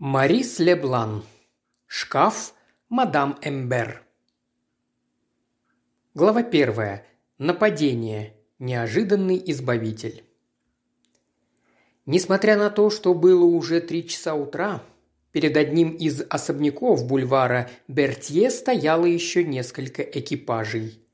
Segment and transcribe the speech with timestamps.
[0.00, 1.24] Марис Леблан.
[1.88, 2.54] Шкаф
[2.88, 4.04] мадам Эмбер.
[6.14, 7.04] Глава первая.
[7.38, 8.36] Нападение.
[8.60, 10.22] Неожиданный избавитель.
[12.06, 14.84] Несмотря на то, что было уже три часа утра,
[15.32, 21.04] перед одним из особняков бульвара Бертье стояло еще несколько экипажей.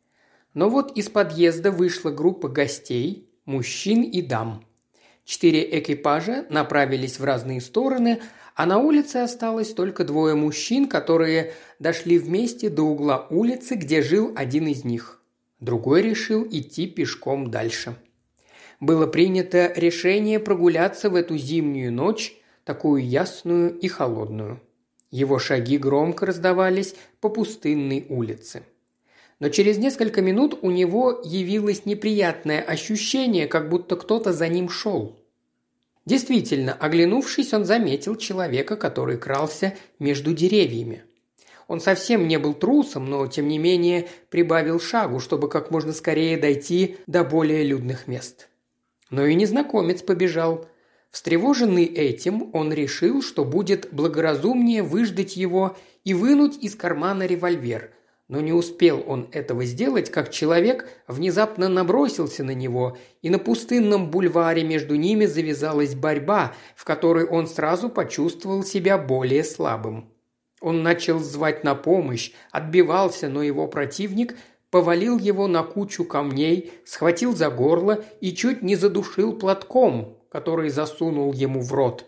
[0.52, 4.62] Но вот из подъезда вышла группа гостей, мужчин и дам.
[5.24, 8.20] Четыре экипажа направились в разные стороны–
[8.54, 14.32] а на улице осталось только двое мужчин, которые дошли вместе до угла улицы, где жил
[14.36, 15.20] один из них.
[15.58, 17.96] Другой решил идти пешком дальше.
[18.80, 24.60] Было принято решение прогуляться в эту зимнюю ночь, такую ясную и холодную.
[25.10, 28.62] Его шаги громко раздавались по пустынной улице.
[29.40, 35.18] Но через несколько минут у него явилось неприятное ощущение, как будто кто-то за ним шел–
[36.06, 41.04] Действительно, оглянувшись, он заметил человека, который крался между деревьями.
[41.66, 46.36] Он совсем не был трусом, но, тем не менее, прибавил шагу, чтобы как можно скорее
[46.36, 48.48] дойти до более людных мест.
[49.08, 50.66] Но и незнакомец побежал.
[51.10, 57.90] Встревоженный этим, он решил, что будет благоразумнее выждать его и вынуть из кармана револьвер–
[58.34, 64.10] но не успел он этого сделать, как человек внезапно набросился на него, и на пустынном
[64.10, 70.10] бульваре между ними завязалась борьба, в которой он сразу почувствовал себя более слабым.
[70.60, 74.34] Он начал звать на помощь, отбивался, но его противник
[74.72, 81.32] повалил его на кучу камней, схватил за горло и чуть не задушил платком, который засунул
[81.32, 82.06] ему в рот.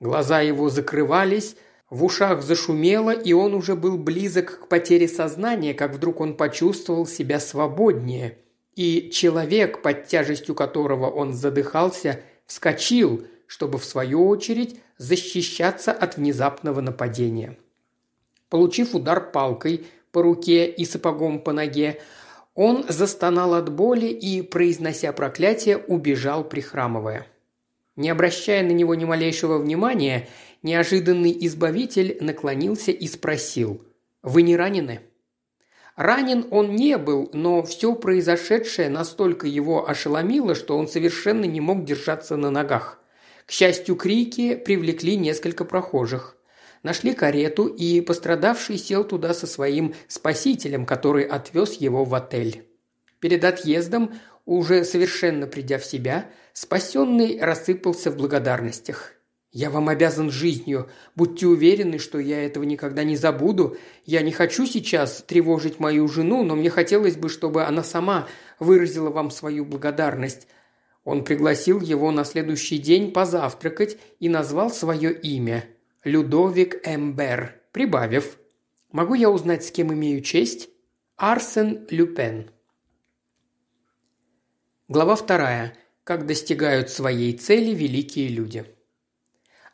[0.00, 1.54] Глаза его закрывались,
[1.90, 7.06] в ушах зашумело, и он уже был близок к потере сознания, как вдруг он почувствовал
[7.06, 8.38] себя свободнее.
[8.74, 16.80] И человек, под тяжестью которого он задыхался, вскочил, чтобы в свою очередь защищаться от внезапного
[16.80, 17.56] нападения.
[18.50, 22.00] Получив удар палкой по руке и сапогом по ноге,
[22.54, 27.26] он застонал от боли и, произнося проклятие, убежал, прихрамывая.
[27.96, 30.28] Не обращая на него ни малейшего внимания,
[30.62, 33.82] неожиданный избавитель наклонился и спросил
[34.22, 35.00] «Вы не ранены?»
[35.98, 41.84] Ранен он не был, но все произошедшее настолько его ошеломило, что он совершенно не мог
[41.84, 43.00] держаться на ногах.
[43.46, 46.36] К счастью, крики привлекли несколько прохожих.
[46.84, 52.68] Нашли карету, и пострадавший сел туда со своим спасителем, который отвез его в отель.
[53.18, 54.14] Перед отъездом,
[54.46, 59.17] уже совершенно придя в себя, спасенный рассыпался в благодарностях.
[59.50, 60.90] Я вам обязан жизнью.
[61.14, 63.78] Будьте уверены, что я этого никогда не забуду.
[64.04, 68.28] Я не хочу сейчас тревожить мою жену, но мне хотелось бы, чтобы она сама
[68.58, 70.48] выразила вам свою благодарность.
[71.04, 75.64] Он пригласил его на следующий день позавтракать и назвал свое имя–
[76.04, 78.38] Людовик Эмбер, прибавив
[78.92, 80.68] «Могу я узнать, с кем имею честь?»
[81.16, 82.50] Арсен Люпен.
[84.86, 85.74] Глава вторая.
[86.04, 88.64] Как достигают своей цели великие люди–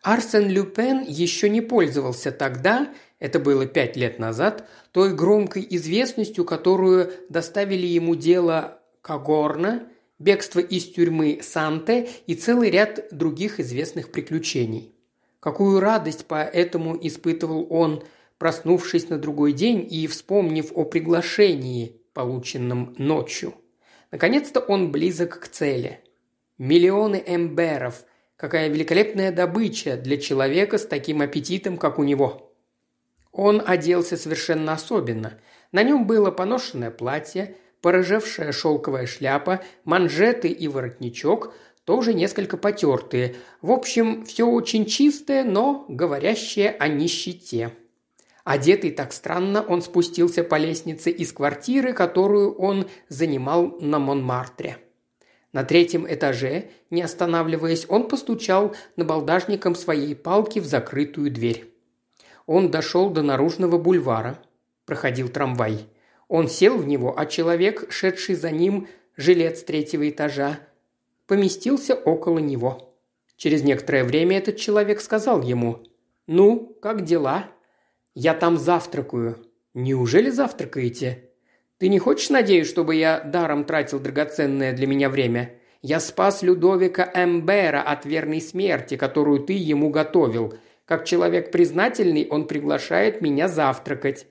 [0.05, 7.11] Арсен Люпен еще не пользовался тогда, это было пять лет назад, той громкой известностью, которую
[7.31, 9.89] доставили ему дело Кагорна,
[10.19, 14.95] бегство из тюрьмы Санте и целый ряд других известных приключений.
[15.41, 18.05] Какую радость поэтому испытывал он,
[18.37, 23.55] проснувшись на другой день и вспомнив о приглашении, полученном ночью.
[24.11, 26.01] Наконец-то он близок к цели.
[26.59, 28.05] Миллионы эмберов–
[28.37, 32.53] Какая великолепная добыча для человека с таким аппетитом, как у него.
[33.31, 35.39] Он оделся совершенно особенно.
[35.73, 43.37] На нем было поношенное платье, порыжевшая шелковая шляпа, манжеты и воротничок, тоже несколько потертые.
[43.61, 47.73] В общем, все очень чистое, но говорящее о нищете.
[48.43, 54.79] Одетый так странно, он спустился по лестнице из квартиры, которую он занимал на Монмартре.
[55.55, 61.73] На третьем этаже, не останавливаясь, он постучал набалдажником своей палки в закрытую дверь.
[62.47, 64.41] Он дошел до наружного бульвара.
[64.85, 65.87] Проходил трамвай.
[66.27, 70.59] Он сел в него, а человек, шедший за ним, жилет с третьего этажа,
[71.29, 72.93] поместился около него.
[73.37, 75.85] Через некоторое время этот человек сказал ему
[76.27, 77.49] «Ну, как дела?»
[78.17, 79.39] «Я там завтракаю».
[79.73, 81.24] «Неужели завтракаете?»
[81.85, 85.57] Ты не хочешь, надеюсь, чтобы я даром тратил драгоценное для меня время?
[85.83, 90.55] Я спас Людовика Эмбера от верной смерти, которую ты ему готовил.
[90.87, 94.27] Как человек признательный, он приглашает меня завтракать».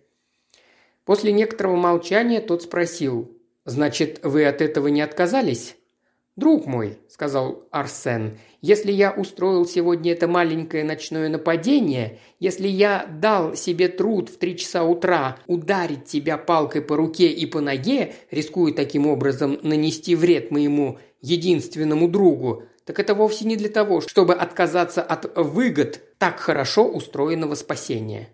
[1.06, 5.76] После некоторого молчания тот спросил, «Значит, вы от этого не отказались?»
[6.36, 13.56] «Друг мой»,– сказал Арсен,– «если я устроил сегодня это маленькое ночное нападение, если я дал
[13.56, 18.74] себе труд в три часа утра ударить тебя палкой по руке и по ноге, рискуя
[18.74, 25.04] таким образом нанести вред моему единственному другу, так это вовсе не для того, чтобы отказаться
[25.04, 28.30] от выгод так хорошо устроенного спасения.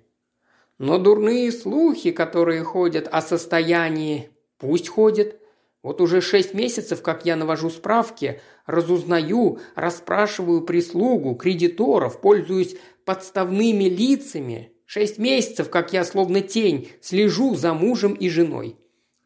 [0.77, 5.38] Но дурные слухи, которые ходят о состоянии, пусть ходят,
[5.81, 14.73] вот уже шесть месяцев, как я навожу справки, разузнаю, расспрашиваю прислугу, кредиторов, пользуюсь подставными лицами.
[14.85, 18.75] Шесть месяцев, как я словно тень, слежу за мужем и женой.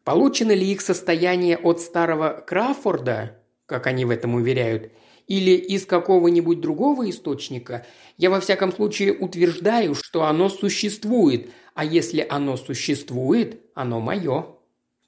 [0.04, 4.92] Получено ли их состояние от старого Крафорда, как они в этом уверяют,
[5.26, 7.86] или из какого-нибудь другого источника,
[8.18, 14.53] я во всяком случае утверждаю, что оно существует, а если оно существует, оно мое.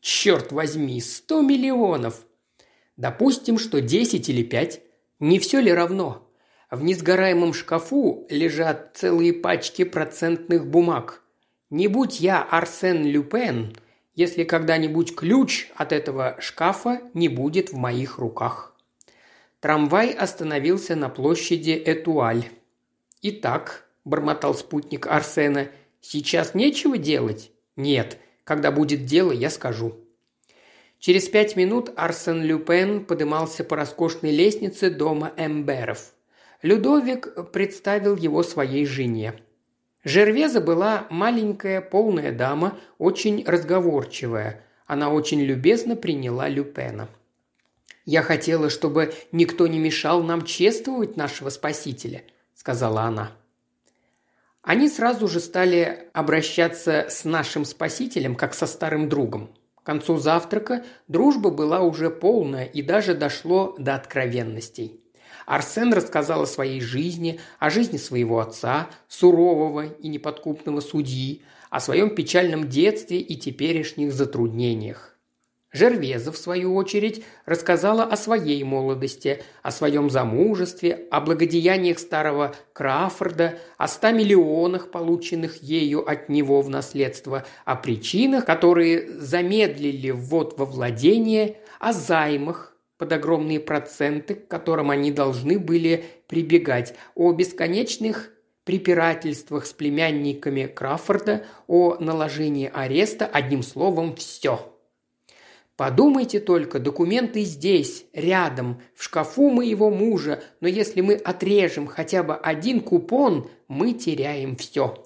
[0.09, 2.25] Черт возьми, сто миллионов!
[2.97, 4.81] Допустим, что десять или пять.
[5.19, 6.31] Не все ли равно?
[6.71, 11.25] В несгораемом шкафу лежат целые пачки процентных бумаг.
[11.71, 13.75] Не будь я Арсен Люпен,
[14.15, 18.77] если когда-нибудь ключ от этого шкафа не будет в моих руках.
[19.59, 22.45] Трамвай остановился на площади Этуаль.
[23.23, 25.67] «Итак»,– бормотал спутник Арсена,–
[26.01, 29.97] «сейчас нечего делать?» «Нет, когда будет дело, я скажу».
[30.99, 36.15] Через пять минут Арсен Люпен подымался по роскошной лестнице дома Эмберов.
[36.63, 39.35] Людовик представил его своей жене.
[40.05, 44.65] Жервеза была маленькая полная дама, очень разговорчивая.
[44.87, 47.09] Она очень любезно приняла Люпена.
[48.05, 52.23] «Я хотела, чтобы никто не мешал нам чествовать нашего Спасителя»,–
[52.55, 53.33] сказала она.
[54.67, 59.55] Они сразу же стали обращаться с нашим спасителем, как со старым другом.
[59.77, 65.01] К концу завтрака дружба была уже полная и даже дошло до откровенностей.
[65.47, 72.13] Арсен рассказал о своей жизни, о жизни своего отца, сурового и неподкупного судьи, о своем
[72.13, 75.16] печальном детстве и теперешних затруднениях.
[75.77, 83.59] Жервеза, в свою очередь, рассказала о своей молодости, о своем замужестве, о благодеяниях старого Крафорда,
[83.77, 90.65] о ста миллионах, полученных ею от него в наследство, о причинах, которые замедлили ввод во
[90.65, 98.31] владение, о займах, под огромные проценты, к которым они должны были прибегать, о бесконечных
[98.65, 104.73] препирательствах с племянниками Крафорда, о наложении ареста, одним словом, все–
[105.77, 112.35] Подумайте только, документы здесь, рядом, в шкафу моего мужа, но если мы отрежем хотя бы
[112.35, 115.03] один купон, мы теряем все».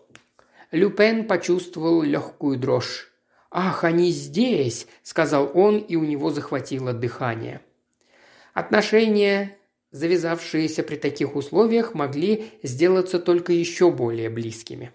[0.70, 3.11] Люпен почувствовал легкую дрожь.
[3.50, 7.61] «Ах, они здесь!»– сказал он, и у него захватило дыхание.
[8.55, 9.56] Отношения,
[9.90, 14.93] завязавшиеся при таких условиях, могли сделаться только еще более близкими.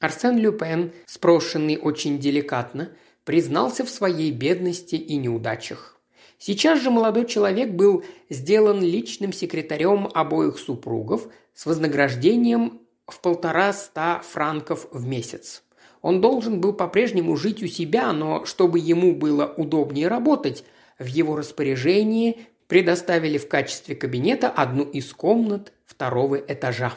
[0.00, 2.90] Арсен Люпен, спрошенный очень деликатно–
[3.28, 6.00] признался в своей бедности и неудачах.
[6.38, 14.20] Сейчас же молодой человек был сделан личным секретарем обоих супругов с вознаграждением в полтора ста
[14.20, 15.62] франков в месяц.
[16.00, 20.64] Он должен был по-прежнему жить у себя, но чтобы ему было удобнее работать,
[20.98, 26.94] в его распоряжении предоставили в качестве кабинета одну из комнат второго этажа.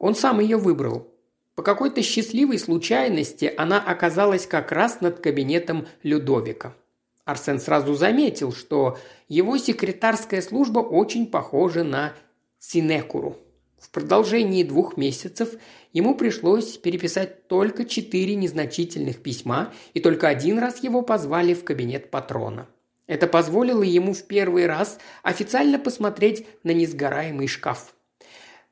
[0.00, 1.06] Он сам ее выбрал,
[1.56, 6.74] по какой-то счастливой случайности она оказалась как раз над кабинетом Людовика.
[7.24, 12.12] Арсен сразу заметил, что его секретарская служба очень похожа на
[12.60, 13.38] синекуру.
[13.80, 15.54] В продолжении двух месяцев
[15.92, 22.10] ему пришлось переписать только четыре незначительных письма, и только один раз его позвали в кабинет
[22.10, 22.68] патрона.
[23.06, 27.94] Это позволило ему в первый раз официально посмотреть на несгораемый шкаф.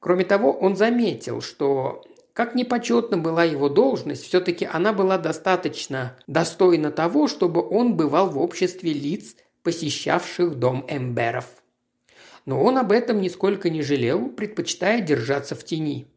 [0.00, 6.90] Кроме того, он заметил, что как непочетна была его должность, все-таки она была достаточно достойна
[6.90, 11.46] того, чтобы он бывал в обществе лиц, посещавших дом Эмберов.
[12.44, 16.08] Но он об этом нисколько не жалел, предпочитая держаться в тени.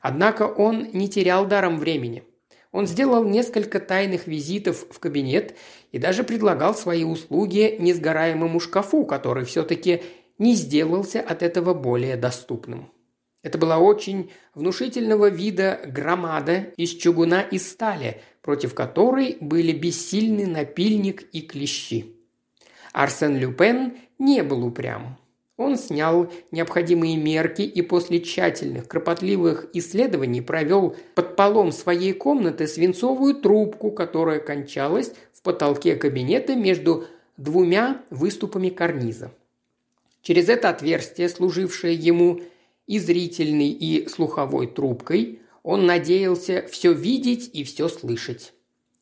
[0.00, 2.22] Однако он не терял даром времени.
[2.70, 5.56] Он сделал несколько тайных визитов в кабинет
[5.90, 10.02] и даже предлагал свои услуги несгораемому шкафу, который все-таки
[10.38, 12.93] не сделался от этого более доступным.
[13.44, 21.22] Это была очень внушительного вида громада из чугуна и стали, против которой были бессильны напильник
[21.30, 22.06] и клещи.
[22.94, 25.18] Арсен Люпен не был упрям.
[25.58, 33.34] Он снял необходимые мерки и после тщательных, кропотливых исследований провел под полом своей комнаты свинцовую
[33.34, 37.04] трубку, которая кончалась в потолке кабинета между
[37.36, 39.32] двумя выступами карниза.
[40.22, 42.40] Через это отверстие, служившее ему
[42.86, 48.52] и зрительной, и слуховой трубкой, он надеялся все видеть и все слышать.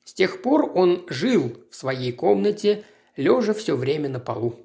[0.05, 2.85] С тех пор он жил в своей комнате,
[3.17, 4.57] лежа все время на полу.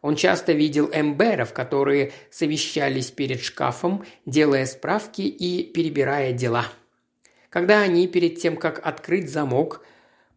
[0.00, 6.66] Он часто видел эмберов, которые совещались перед шкафом, делая справки и перебирая дела.
[7.48, 9.84] Когда они перед тем, как открыть замок,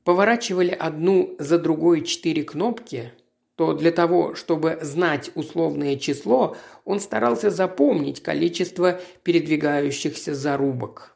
[0.03, 3.11] поворачивали одну за другой четыре кнопки,
[3.55, 11.15] то для того, чтобы знать условное число, он старался запомнить количество передвигающихся зарубок.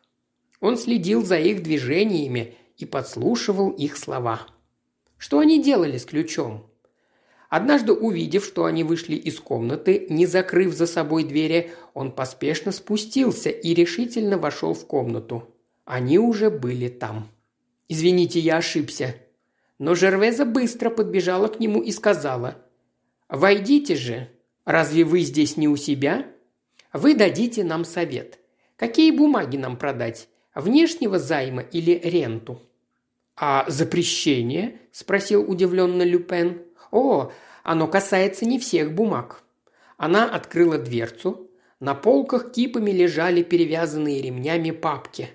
[0.62, 4.48] Он следил за их движениями и подслушивал их слова.
[5.18, 6.66] Что они делали с ключом?
[7.50, 13.50] Однажды, увидев, что они вышли из комнаты, не закрыв за собой двери, он поспешно спустился
[13.50, 15.44] и решительно вошел в комнату.
[15.84, 17.28] Они уже были там.
[17.88, 19.16] «Извините, я ошибся»,
[19.80, 22.58] но Жервеза быстро подбежала к нему и сказала,
[23.30, 24.30] «Войдите же.
[24.66, 26.28] Разве вы здесь не у себя?
[26.94, 28.40] Вы дадите нам совет.
[28.76, 30.28] Какие бумаги нам продать?
[30.54, 32.62] Внешнего займа или ренту?»
[33.36, 36.62] «А запрещение?»– спросил удивленно Люпен.
[36.92, 37.32] «О,
[37.64, 39.44] оно касается не всех бумаг».
[39.98, 41.50] Она открыла дверцу.
[41.80, 45.30] На полках кипами лежали перевязанные ремнями папки.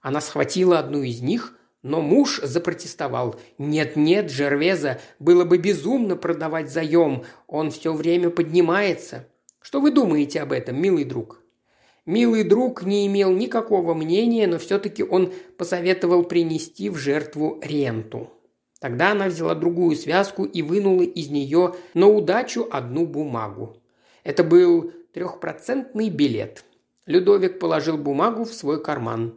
[0.00, 3.36] Она схватила одну из них, но муж запротестовал.
[3.58, 7.24] «Нет-нет, Жервеза, было бы безумно продавать заем.
[7.46, 9.28] Он все время поднимается.
[9.60, 11.40] Что вы думаете об этом, милый друг?»
[12.06, 18.30] Милый друг не имел никакого мнения, но все-таки он посоветовал принести в жертву ренту.
[18.80, 23.76] Тогда она взяла другую связку и вынула из нее на удачу одну бумагу.
[24.24, 26.64] Это был трехпроцентный билет.
[27.04, 29.34] Людовик положил бумагу в свой карман.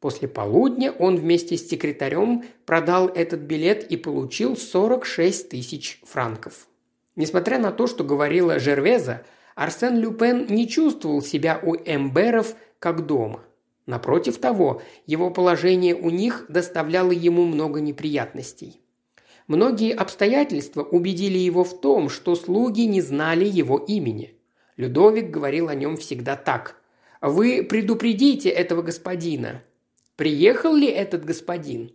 [0.00, 6.68] После полудня он вместе с секретарем продал этот билет и получил 46 тысяч франков.
[7.16, 9.24] Несмотря на то, что говорила Жервеза,
[9.56, 13.42] Арсен Люпен не чувствовал себя у эмберов как дома.
[13.86, 18.80] Напротив того, его положение у них доставляло ему много неприятностей.
[19.48, 24.34] Многие обстоятельства убедили его в том, что слуги не знали его имени.
[24.76, 26.76] Людовик говорил о нем всегда так.
[27.20, 29.62] «Вы предупредите этого господина.
[30.18, 31.92] Приехал ли этот господин?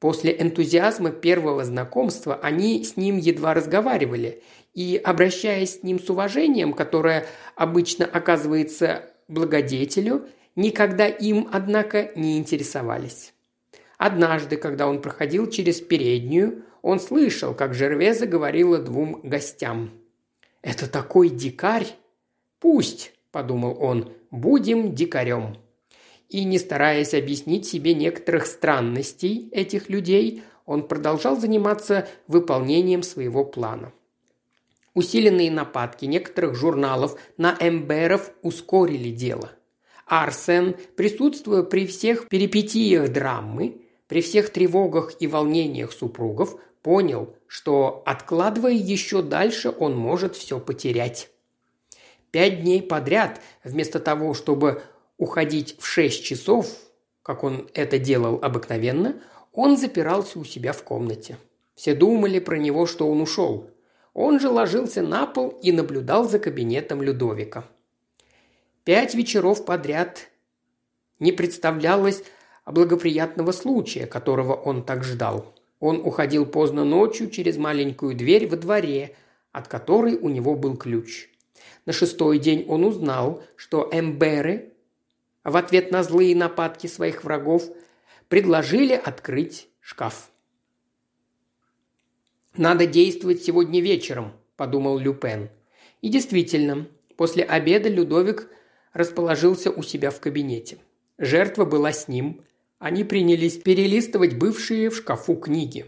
[0.00, 4.42] После энтузиазма первого знакомства они с ним едва разговаривали,
[4.74, 13.32] и, обращаясь с ним с уважением, которое обычно оказывается благодетелю, никогда им, однако, не интересовались.
[13.98, 19.92] Однажды, когда он проходил через переднюю, он слышал, как Жервеза говорила двум гостям.
[20.60, 21.86] «Это такой дикарь!»
[22.58, 25.63] «Пусть»,– подумал он,– «будем дикарем»
[26.28, 33.92] и, не стараясь объяснить себе некоторых странностей этих людей, он продолжал заниматься выполнением своего плана.
[34.94, 39.50] Усиленные нападки некоторых журналов на эмберов ускорили дело.
[40.06, 48.72] Арсен, присутствуя при всех перипетиях драмы, при всех тревогах и волнениях супругов, понял, что, откладывая
[48.72, 51.30] еще дальше, он может все потерять.
[52.30, 54.82] Пять дней подряд, вместо того, чтобы
[55.18, 56.66] уходить в шесть часов,
[57.22, 59.20] как он это делал обыкновенно,
[59.52, 61.38] он запирался у себя в комнате.
[61.74, 63.70] Все думали про него, что он ушел.
[64.12, 67.64] Он же ложился на пол и наблюдал за кабинетом Людовика.
[68.84, 70.28] Пять вечеров подряд
[71.18, 72.22] не представлялось
[72.66, 75.54] благоприятного случая, которого он так ждал.
[75.80, 79.16] Он уходил поздно ночью через маленькую дверь во дворе,
[79.52, 81.28] от которой у него был ключ.
[81.86, 84.73] На шестой день он узнал, что Эмберы
[85.44, 87.68] в ответ на злые нападки своих врагов
[88.28, 90.30] предложили открыть шкаф.
[92.56, 95.50] «Надо действовать сегодня вечером»,– подумал Люпен.
[96.00, 96.86] И действительно,
[97.16, 98.48] после обеда Людовик
[98.92, 100.78] расположился у себя в кабинете.
[101.18, 102.42] Жертва была с ним.
[102.78, 105.86] Они принялись перелистывать бывшие в шкафу книги.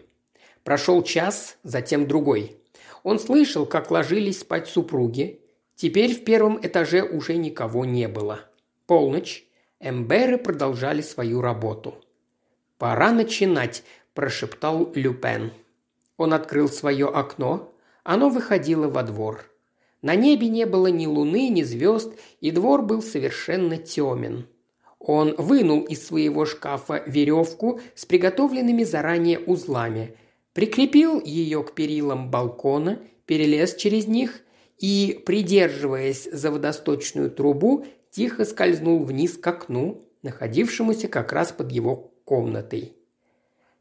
[0.65, 2.57] Прошел час, затем другой.
[3.03, 5.41] Он слышал, как ложились спать супруги.
[5.77, 8.41] Теперь в первом этаже уже никого не было.
[8.87, 9.46] Полночь.
[9.89, 11.95] Эмберы продолжали свою работу.
[12.77, 15.53] «Пора начинать»,– прошептал Люпен.
[16.17, 17.73] Он открыл свое окно.
[18.03, 19.45] Оно выходило во двор.
[20.03, 24.49] На небе не было ни луны, ни звезд, и двор был совершенно темен.
[24.99, 30.17] Он вынул из своего шкафа веревку с приготовленными заранее узлами,
[30.53, 34.41] прикрепил ее к перилам балкона, перелез через них
[34.79, 37.87] и, придерживаясь за водосточную трубу,
[38.17, 42.97] тихо скользнул вниз к окну, находившемуся как раз под его комнатой.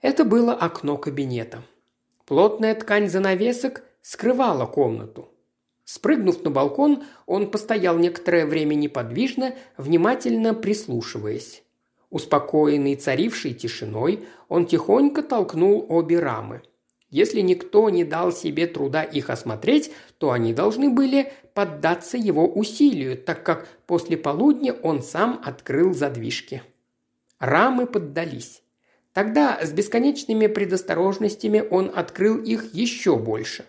[0.01, 1.63] Это было окно кабинета.
[2.25, 5.30] Плотная ткань занавесок скрывала комнату.
[5.86, 11.63] Спрыгнув на балкон, он постоял некоторое время неподвижно, внимательно прислушиваясь.
[12.10, 16.62] Успокоенный царившей тишиной, он тихонько толкнул обе рамы.
[17.15, 23.17] Если никто не дал себе труда их осмотреть, то они должны были поддаться его усилию,
[23.17, 26.62] так как после полудня он сам открыл задвижки.
[27.39, 28.63] Рамы поддались.
[29.13, 33.63] Тогда с бесконечными предосторожностями он открыл их еще больше.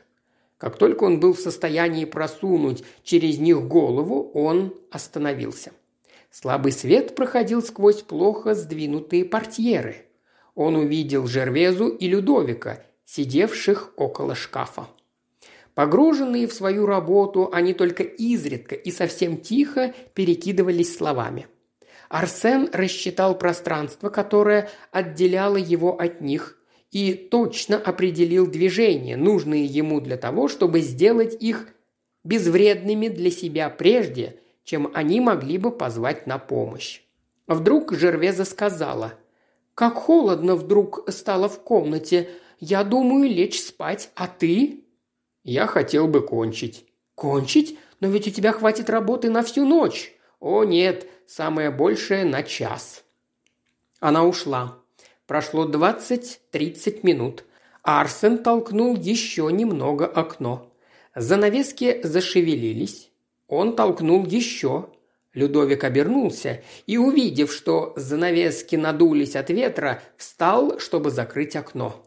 [0.58, 5.70] Как только он был в состоянии просунуть через них голову, он остановился.
[6.32, 10.06] Слабый свет проходил сквозь плохо сдвинутые портьеры.
[10.56, 14.88] Он увидел Жервезу и Людовика, сидевших около шкафа.
[15.75, 21.46] Погруженные в свою работу, они только изредка и совсем тихо перекидывались словами.
[22.08, 26.58] Арсен рассчитал пространство, которое отделяло его от них,
[26.92, 31.68] и точно определил движения, нужные ему для того, чтобы сделать их
[32.25, 37.02] безвредными для себя прежде, чем они могли бы позвать на помощь.
[37.46, 39.14] Вдруг Жервеза сказала,
[39.75, 42.30] «Как холодно вдруг стало в комнате.
[42.58, 44.84] Я думаю лечь спать, а ты?»
[45.44, 46.86] «Я хотел бы кончить».
[47.14, 47.78] «Кончить?
[48.00, 50.12] Но ведь у тебя хватит работы на всю ночь».
[50.38, 53.04] «О, нет, самое большее на час».
[54.00, 54.78] Она ушла.
[55.26, 57.44] Прошло двадцать-тридцать минут.
[57.82, 60.72] Арсен толкнул еще немного окно.
[61.14, 63.10] Занавески зашевелились.
[63.48, 64.90] Он толкнул еще.
[65.32, 72.05] Людовик обернулся и, увидев, что занавески надулись от ветра, встал, чтобы закрыть окно.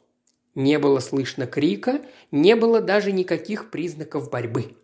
[0.55, 2.01] Не было слышно крика,
[2.31, 4.75] не было даже никаких признаков борьбы.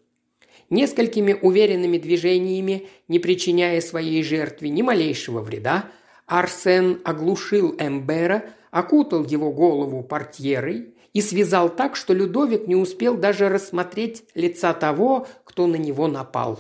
[0.69, 5.85] Несколькими уверенными движениями, не причиняя своей жертве ни малейшего вреда,
[6.25, 13.47] Арсен оглушил Эмбера, окутал его голову портьерой и связал так, что Людовик не успел даже
[13.47, 16.59] рассмотреть лица того, кто на него напал.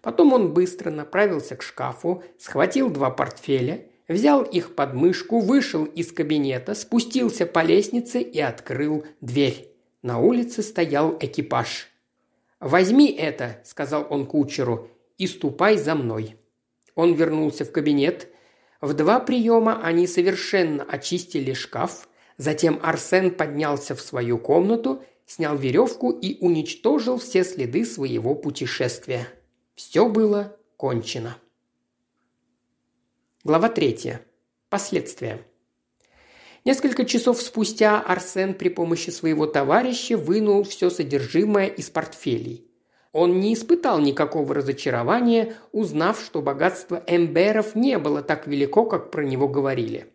[0.00, 6.12] Потом он быстро направился к шкафу, схватил два портфеля, взял их под мышку, вышел из
[6.12, 9.68] кабинета, спустился по лестнице и открыл дверь.
[10.02, 11.88] На улице стоял экипаж.
[12.60, 14.88] «Возьми это»,– сказал он кучеру,–
[15.18, 16.36] «и ступай за мной».
[16.94, 18.28] Он вернулся в кабинет,
[18.80, 26.10] в два приема они совершенно очистили шкаф, затем Арсен поднялся в свою комнату, снял веревку
[26.10, 29.28] и уничтожил все следы своего путешествия.
[29.74, 31.36] Все было кончено.
[33.48, 34.22] Глава третья.
[34.70, 35.38] Последствия.
[36.64, 42.66] Несколько часов спустя Арсен при помощи своего товарища вынул все содержимое из портфелей.
[43.12, 49.24] Он не испытал никакого разочарования, узнав, что богатство Эмберов не было так велико, как про
[49.24, 50.08] него говорили.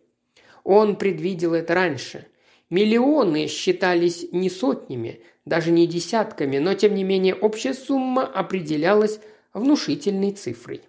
[0.62, 2.26] Он предвидел это раньше.
[2.68, 9.20] Миллионы считались не сотнями, даже не десятками, но тем не менее общая сумма определялась
[9.54, 10.82] внушительной цифрой.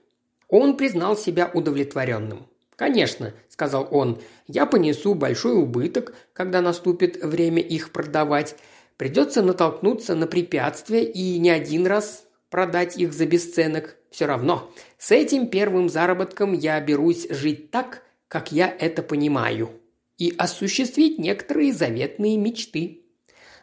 [0.54, 2.46] Он признал себя удовлетворенным.
[2.76, 8.56] «Конечно»,– сказал он,– «я понесу большой убыток, когда наступит время их продавать,
[8.98, 13.98] Придется натолкнуться на препятствия и не один раз продать их за бесценок.
[14.12, 19.72] Все равно, с этим первым заработком я берусь жить так, как я это понимаю,
[20.20, 23.02] и осуществить некоторые заветные мечты.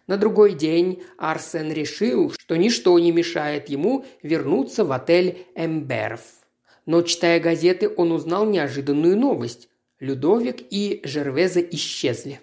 [0.09, 6.39] На другой день Арсен решил, что ничто не мешает ему вернуться в отель Эмберов.
[6.90, 9.68] Но, читая газеты, он узнал неожиданную новость.
[10.00, 12.40] Людовик и Жервеза исчезли.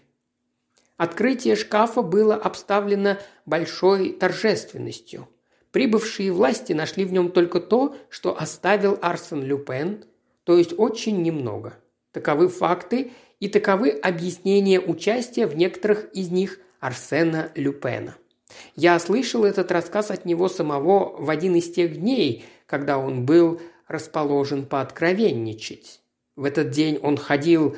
[0.96, 5.28] Открытие шкафа было обставлено большой торжественностью.
[5.72, 10.06] Прибывшие власти нашли в нем только то, что оставил Арсен Люпен,
[10.46, 11.74] то есть очень немного.
[12.14, 18.16] Таковы факты и таковы объяснения участия в некоторых из них Арсена Люпена.
[18.78, 23.60] Я слышал этот рассказ от него самого в один из тех дней, когда он был
[23.88, 26.02] расположен пооткровенничать.
[26.36, 27.78] В этот день он ходил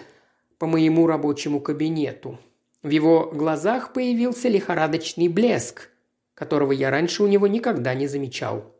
[0.57, 2.39] по моему рабочему кабинету.
[2.83, 5.89] В его глазах появился лихорадочный блеск,
[6.33, 8.73] которого я раньше у него никогда не замечал.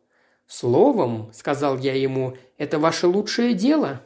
[0.48, 4.02] «Словом»,— сказал я ему,— «это ваше лучшее дело».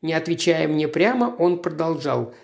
[0.00, 2.34] Не отвечая мне прямо, он продолжал.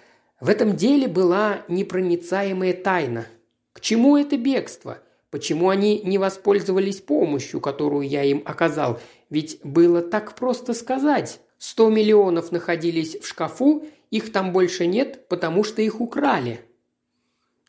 [0.41, 3.27] «В этом деле была непроницаемая тайна.
[3.73, 4.99] К чему это бегство?
[5.31, 9.01] Почему они не воспользовались помощью, которую я им оказал?
[9.31, 11.41] Ведь было так просто сказать.
[11.59, 16.61] Сто миллионов находились в шкафу, их там больше нет, потому что их украли.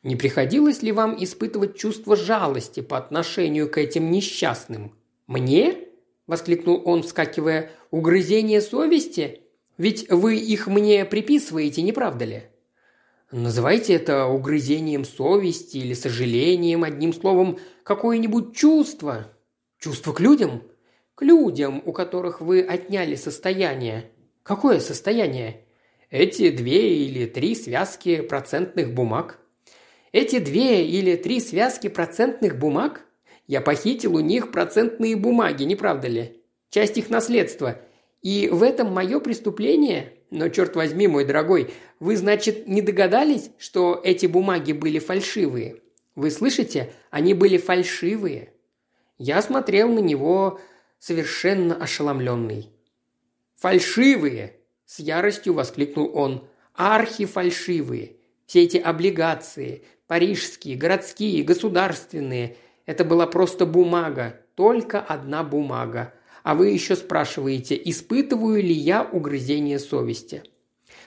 [0.03, 4.95] Не приходилось ли вам испытывать чувство жалости по отношению к этим несчастным?
[5.27, 5.85] Мне?
[6.27, 7.71] воскликнул он, вскакивая.
[7.91, 9.41] Угрызение совести?
[9.77, 12.43] Ведь вы их мне приписываете, не правда ли?
[13.31, 19.27] Называйте это угрызением совести или сожалением, одним словом, какое-нибудь чувство.
[19.79, 20.63] Чувство к людям?
[21.19, 24.09] К людям, у которых вы отняли состояние.
[24.41, 25.65] Какое состояние?
[26.09, 29.37] Эти две или три связки процентных бумаг.
[30.13, 33.05] Эти две или три связки процентных бумаг?
[33.47, 36.41] Я похитил у них процентные бумаги, не правда ли?
[36.69, 37.81] Часть их наследства.
[38.21, 40.13] И в этом мое преступление?
[40.31, 45.81] Но, черт возьми, мой дорогой, вы, значит, не догадались, что эти бумаги были фальшивые?
[46.15, 46.93] Вы слышите?
[47.09, 48.53] Они были фальшивые.
[49.17, 50.61] Я смотрел на него
[50.99, 52.69] совершенно ошеломленный.
[53.55, 56.47] «Фальшивые!»– с яростью воскликнул он.
[56.75, 58.17] «Архифальшивые!
[58.45, 66.11] Все эти облигации, парижские, городские, государственные– это была просто бумага, только одна бумага.
[66.41, 70.41] А вы еще спрашиваете, испытываю ли я угрызение совести.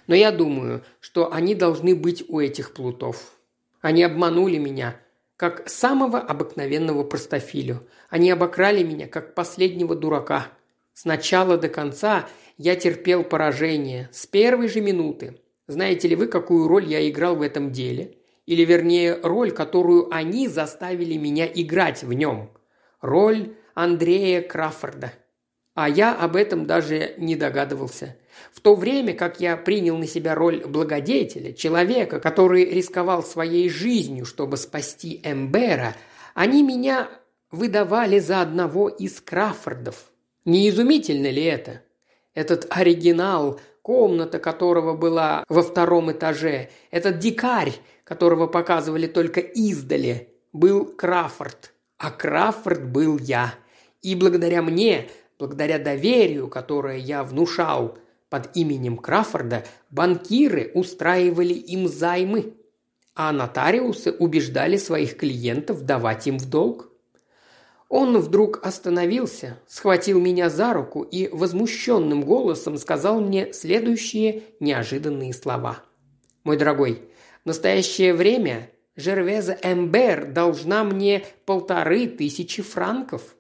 [0.07, 3.33] Но я думаю, что они должны быть у этих плутов.
[3.81, 4.96] Они обманули меня,
[5.37, 7.87] как самого обыкновенного простофилю.
[8.09, 10.49] Они обокрали меня, как последнего дурака.
[10.92, 15.40] С начала до конца я терпел поражение, с первой же минуты.
[15.66, 18.18] Знаете ли вы, какую роль я играл в этом деле?
[18.47, 22.51] Или, вернее, роль, которую они заставили меня играть в нем?
[23.01, 25.12] Роль Андрея Краффорда.
[25.75, 28.16] А я об этом даже не догадывался.
[28.50, 34.24] В то время, как я принял на себя роль благодетеля, человека, который рисковал своей жизнью,
[34.24, 35.94] чтобы спасти Эмбера,
[36.35, 37.09] они меня
[37.50, 40.11] выдавали за одного из Краффордов.
[40.44, 41.83] Не изумительно ли это?
[42.35, 47.74] Этот оригинал, комната которого была во втором этаже, этот дикарь,
[48.05, 53.55] которого показывали только издали, был Краффорд, а Краффорд был я.
[54.00, 55.09] И благодаря мне–
[55.42, 57.98] Благодаря доверию, которое я внушал
[58.33, 62.55] под именем Краффорда, банкиры устраивали им займы,
[63.14, 66.90] а нотариусы убеждали своих клиентов давать им в долг.
[67.90, 75.81] Он вдруг остановился, схватил меня за руку и возмущенным голосом сказал мне следующие неожиданные слова.
[76.42, 77.03] «Мой дорогой,
[77.45, 83.37] в настоящее время Жервеза Эмбер должна мне полторы тысячи франков.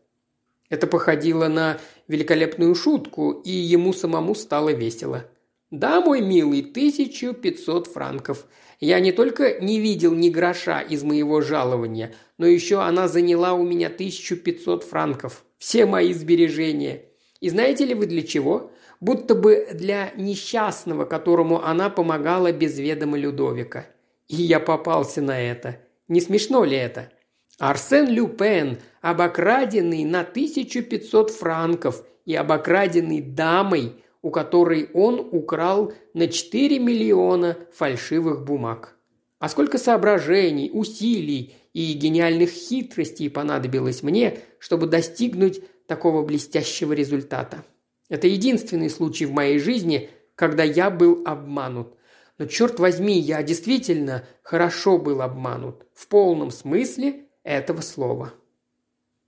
[0.72, 5.26] Это походило на великолепную шутку, и ему самому стало весело.
[5.70, 8.46] «Да, мой милый, тысячу пятьсот франков.
[8.80, 13.64] Я не только не видел ни гроша из моего жалования, но еще она заняла у
[13.64, 15.44] меня тысячу пятьсот франков.
[15.58, 17.02] Все мои сбережения.
[17.40, 18.70] И знаете ли вы для чего?
[18.98, 23.84] Будто бы для несчастного, которому она помогала без ведома Людовика.
[24.26, 25.80] И я попался на это.
[26.08, 27.12] Не смешно ли это?»
[27.58, 36.78] Арсен Люпен, обокраденный на 1500 франков и обокраденный дамой, у которой он украл на 4
[36.78, 38.96] миллиона фальшивых бумаг.
[39.38, 47.64] А сколько соображений, усилий и гениальных хитростей понадобилось мне, чтобы достигнуть такого блестящего результата.
[48.08, 51.96] Это единственный случай в моей жизни, когда я был обманут.
[52.38, 55.86] Но черт возьми, я действительно хорошо был обманут.
[55.94, 58.34] В полном смысле этого слова.